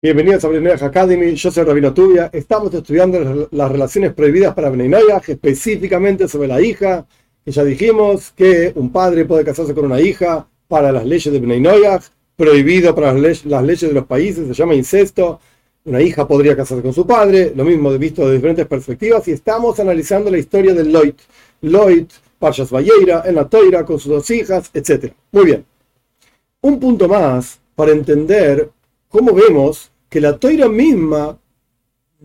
[0.00, 2.30] Bienvenidos a Bnei Academy, yo soy Rabino Tubia.
[2.32, 4.92] Estamos estudiando las relaciones prohibidas para Bnei
[5.26, 7.04] específicamente sobre la hija,
[7.44, 11.64] ya dijimos que un padre puede casarse con una hija para las leyes de Bnei
[12.36, 15.40] prohibido para las, leyes de los países, se llama incesto.
[15.84, 19.80] Una hija podría casarse con su padre, lo mismo visto de diferentes perspectivas, y estamos
[19.80, 21.18] analizando la historia de Loit.
[21.62, 25.12] Loit, Parshas Valleira, en la Toira, con sus dos hijas, etc.
[25.32, 25.66] Muy bien.
[26.60, 28.70] Un punto más para entender
[29.08, 31.38] cómo vemos que la toira misma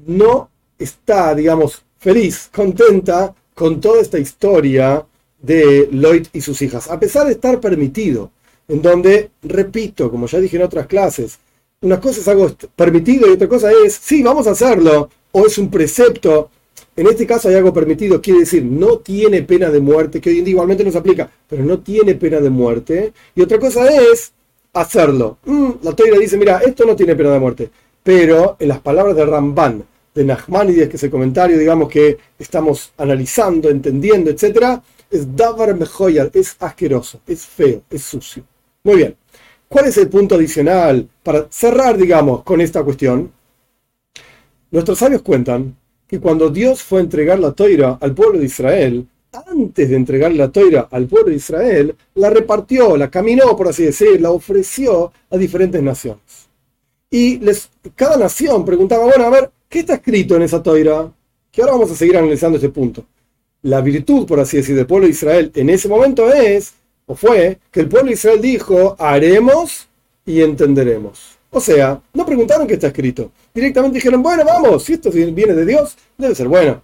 [0.05, 5.05] no está, digamos, feliz, contenta con toda esta historia
[5.41, 8.31] de Lloyd y sus hijas, a pesar de estar permitido,
[8.67, 11.37] en donde, repito, como ya dije en otras clases,
[11.81, 15.57] una cosa es algo permitido y otra cosa es, sí, vamos a hacerlo, o es
[15.57, 16.49] un precepto.
[16.95, 20.39] En este caso hay algo permitido, quiere decir, no tiene pena de muerte, que hoy
[20.39, 23.13] en día igualmente no se aplica, pero no tiene pena de muerte.
[23.35, 24.31] Y otra cosa es
[24.73, 25.37] hacerlo.
[25.45, 27.69] Mm, la Toira dice, mira, esto no tiene pena de muerte.
[28.01, 32.91] Pero en las palabras de Ramban, de Nachmanides, que es el comentario, digamos, que estamos
[32.97, 38.43] analizando, entendiendo, etc., es Davar Mejoyar, es asqueroso, es feo, es sucio.
[38.83, 39.15] Muy bien.
[39.69, 43.31] ¿Cuál es el punto adicional para cerrar, digamos, con esta cuestión?
[44.71, 45.75] Nuestros sabios cuentan
[46.07, 50.31] que cuando Dios fue a entregar la toira al pueblo de Israel, antes de entregar
[50.33, 55.11] la toira al pueblo de Israel, la repartió, la caminó, por así decir, la ofreció
[55.29, 56.21] a diferentes naciones.
[57.09, 61.11] Y les, cada nación preguntaba, bueno, a ver, ¿qué está escrito en esa toira?
[61.51, 63.05] Que ahora vamos a seguir analizando ese punto.
[63.63, 66.73] La virtud, por así decir, del pueblo de Israel en ese momento es,
[67.05, 69.87] o fue, que el pueblo de Israel dijo, haremos
[70.25, 71.37] y entenderemos.
[71.49, 73.31] O sea, no preguntaron qué está escrito.
[73.53, 76.81] Directamente dijeron, bueno, vamos, si esto viene de Dios, debe ser bueno.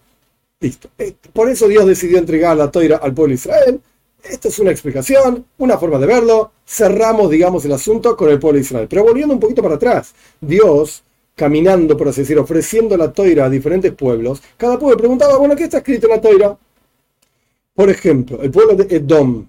[0.62, 0.90] Listo.
[0.98, 3.82] Eh, por eso Dios decidió entregar la toira al pueblo de Israel.
[4.22, 6.52] Esta es una explicación, una forma de verlo.
[6.66, 8.88] Cerramos, digamos, el asunto con el pueblo de Israel.
[8.90, 11.04] Pero volviendo un poquito para atrás, Dios,
[11.36, 15.64] caminando, por así decir, ofreciendo la toira a diferentes pueblos, cada pueblo preguntaba, bueno, ¿qué
[15.64, 16.58] está escrito en la toira?
[17.74, 19.48] Por ejemplo, el pueblo de Edom,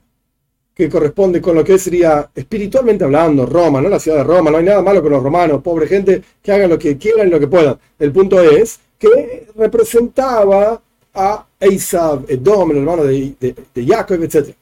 [0.72, 4.59] que corresponde con lo que sería espiritualmente hablando, Roma, no la ciudad de Roma, no
[4.59, 7.41] hay nada malo con los romanos, pobre gente, que hagan lo que quieran y lo
[7.41, 7.76] que puedan.
[7.99, 10.81] El punto es que representaba
[11.15, 13.34] a Esav, Edom, el hermano de,
[13.75, 14.54] de, Jacob, etc.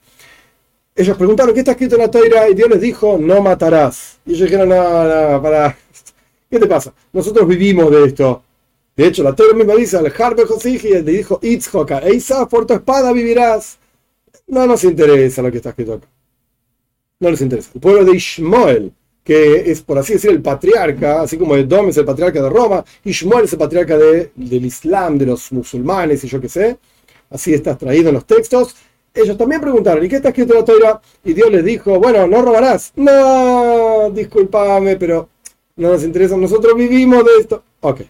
[0.95, 2.49] Ellos preguntaron, ¿qué está escrito en la Torah?
[2.49, 4.19] Y Dios les dijo, no matarás.
[4.27, 5.77] Y ellos dijeron, no, no, para...
[6.51, 6.93] ¿Qué te pasa?
[7.13, 8.43] Nosotros vivimos de esto.
[8.97, 12.75] De hecho, la Torah misma dice, al Harbe Josiji, le dijo, Itzhoka, Esav, por tu
[12.75, 13.79] espada vivirás.
[14.49, 16.09] No nos interesa lo que está escrito acá.
[17.21, 17.71] No les interesa.
[17.75, 18.93] El pueblo de Ishmael,
[19.29, 22.83] que es, por así decir, el patriarca, así como Edom es el patriarca de Roma,
[23.05, 26.79] Ishmael es el patriarca de, del Islam, de los musulmanes y yo qué sé,
[27.29, 28.75] así está traído en los textos.
[29.13, 31.01] Ellos también preguntaron, ¿y qué está escrito en la Torah?
[31.23, 32.95] Y Dios les dijo, bueno, no robarás.
[32.97, 35.29] No, discúlpame, pero
[35.77, 37.63] no nos interesa, nosotros vivimos de esto.
[37.83, 38.01] Ok.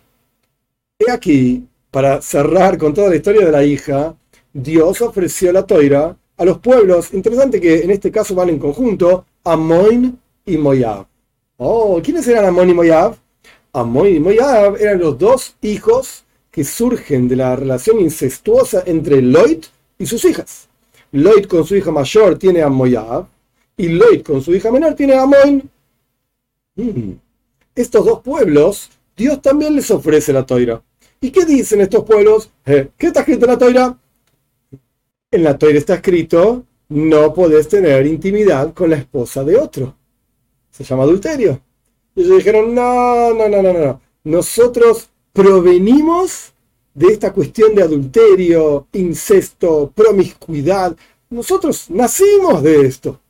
[1.00, 4.14] Y aquí, para cerrar con toda la historia de la hija,
[4.52, 9.24] Dios ofreció la toira a los pueblos, interesante que en este caso van en conjunto,
[9.42, 10.16] Amoin
[10.48, 11.06] y Moab.
[11.59, 13.16] Oh, ¿quiénes eran Amón y Moab?
[13.72, 19.64] Amón y Moab eran los dos hijos que surgen de la relación incestuosa entre Lloyd
[19.98, 20.69] y sus hijas.
[21.12, 23.26] Lloyd con su hija mayor tiene a Moab
[23.76, 25.69] y Lloyd con su hija menor tiene a Amón.
[26.76, 27.12] Hmm.
[27.75, 30.82] Estos dos pueblos, Dios también les ofrece la toira.
[31.20, 32.50] ¿Y qué dicen estos pueblos?
[32.65, 33.98] Eh, ¿Qué está escrito en la toira?
[35.30, 39.97] En la toira está escrito, no podés tener intimidad con la esposa de otro
[40.84, 41.61] se llama adulterio.
[42.15, 44.00] Y ellos dijeron, no, no, no, no, no.
[44.25, 46.53] Nosotros provenimos
[46.94, 50.97] de esta cuestión de adulterio, incesto, promiscuidad.
[51.31, 53.21] Nosotros nacimos de esto.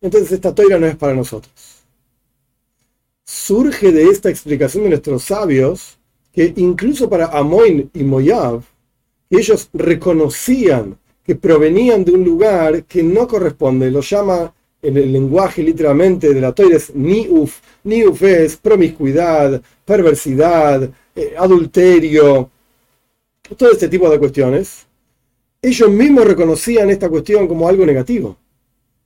[0.00, 1.52] Entonces esta toira no es para nosotros.
[3.24, 5.98] Surge de esta explicación de nuestros sabios
[6.32, 8.62] que incluso para Amoin y Moab,
[9.28, 15.62] ellos reconocían que provenían de un lugar que no corresponde, lo llama en el lenguaje
[15.62, 17.60] literalmente de la Torah es niuf.
[17.84, 22.50] Niuf es promiscuidad, perversidad, eh, adulterio,
[23.56, 24.86] todo este tipo de cuestiones.
[25.62, 28.36] Ellos mismos reconocían esta cuestión como algo negativo.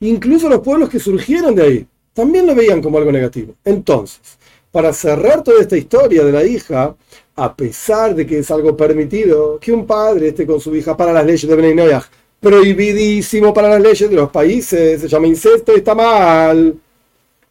[0.01, 3.55] Incluso los pueblos que surgieron de ahí también lo veían como algo negativo.
[3.65, 4.39] Entonces,
[4.71, 6.95] para cerrar toda esta historia de la hija,
[7.37, 11.13] a pesar de que es algo permitido que un padre esté con su hija para
[11.13, 12.05] las leyes de Bnei Noyaj,
[12.45, 16.79] prohibidísimo para las leyes de los países, se llama incesto y está mal.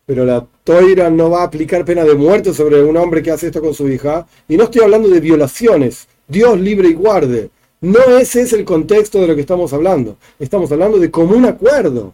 [0.05, 3.47] Pero la toira no va a aplicar pena de muerte sobre un hombre que hace
[3.47, 4.27] esto con su hija.
[4.47, 6.07] Y no estoy hablando de violaciones.
[6.27, 7.49] Dios libre y guarde.
[7.81, 10.17] No ese es el contexto de lo que estamos hablando.
[10.37, 12.13] Estamos hablando de común acuerdo.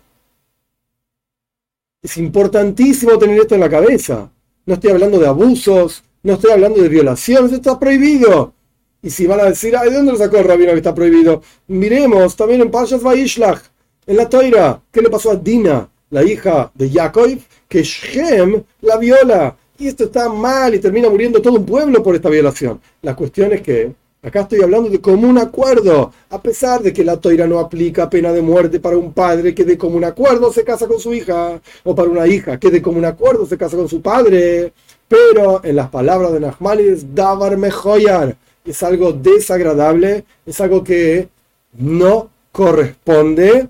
[2.01, 4.31] Es importantísimo tener esto en la cabeza.
[4.65, 8.53] no estoy hablando de abusos, no estoy hablando de violaciones, está prohibido.
[9.01, 11.41] Y si van a decir, ¿de dónde lo sacó el rabino que está prohibido?
[11.67, 13.61] Miremos también en Parshas Vaishlach,
[14.05, 17.37] en la Toira, ¿qué le pasó a Dina, la hija de Jacob?
[17.67, 19.55] Que Shem la viola.
[19.77, 22.81] Y esto está mal y termina muriendo todo un pueblo por esta violación.
[23.03, 23.93] La cuestión es que
[24.23, 26.11] acá estoy hablando de común acuerdo.
[26.31, 29.63] A pesar de que la Toira no aplica pena de muerte para un padre que
[29.63, 33.05] de común acuerdo se casa con su hija, o para una hija que de común
[33.05, 34.73] acuerdo se casa con su padre.
[35.07, 41.29] Pero en las palabras de Nachmanides, Davar Mejoyar es algo desagradable, es algo que
[41.73, 43.69] no corresponde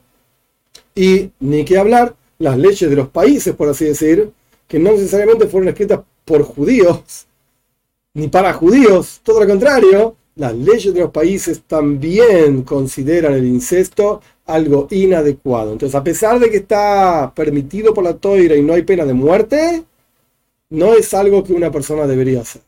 [0.95, 4.31] y ni que hablar las leyes de los países, por así decir,
[4.68, 7.27] que no necesariamente fueron escritas por judíos,
[8.13, 14.21] ni para judíos, todo lo contrario, las leyes de los países también consideran el incesto
[14.45, 15.74] algo inadecuado.
[15.74, 19.13] Entonces, a pesar de que está permitido por la toira y no hay pena de
[19.13, 19.83] muerte,
[20.69, 22.62] no es algo que una persona debería hacer.